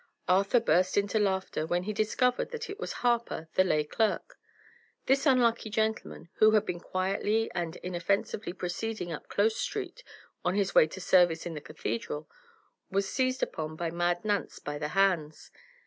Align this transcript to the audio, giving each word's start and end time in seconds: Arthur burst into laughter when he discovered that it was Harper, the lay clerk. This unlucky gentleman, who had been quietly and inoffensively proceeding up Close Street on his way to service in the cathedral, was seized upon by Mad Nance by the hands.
Arthur 0.27 0.59
burst 0.59 0.97
into 0.97 1.19
laughter 1.19 1.67
when 1.67 1.83
he 1.83 1.93
discovered 1.93 2.49
that 2.49 2.71
it 2.71 2.79
was 2.79 2.91
Harper, 3.05 3.49
the 3.53 3.63
lay 3.63 3.83
clerk. 3.83 4.39
This 5.05 5.27
unlucky 5.27 5.69
gentleman, 5.69 6.27
who 6.37 6.49
had 6.53 6.65
been 6.65 6.79
quietly 6.79 7.51
and 7.53 7.75
inoffensively 7.83 8.51
proceeding 8.53 9.11
up 9.11 9.27
Close 9.29 9.57
Street 9.57 10.03
on 10.43 10.55
his 10.55 10.73
way 10.73 10.87
to 10.87 10.99
service 10.99 11.45
in 11.45 11.53
the 11.53 11.61
cathedral, 11.61 12.27
was 12.89 13.07
seized 13.07 13.43
upon 13.43 13.75
by 13.75 13.91
Mad 13.91 14.25
Nance 14.25 14.57
by 14.57 14.79
the 14.79 14.87
hands. 14.97 15.51